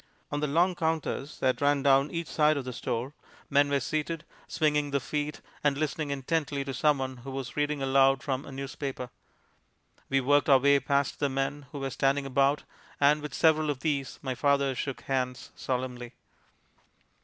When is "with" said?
13.21-13.35